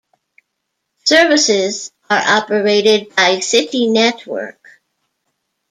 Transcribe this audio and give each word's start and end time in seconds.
Services 1.03 1.91
are 2.09 2.23
operated 2.39 3.15
by 3.15 3.37
City 3.39 3.85
network. 3.85 4.81